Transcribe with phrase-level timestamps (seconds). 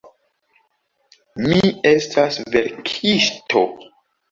[1.51, 1.59] Mi
[1.91, 3.67] estas verkisto.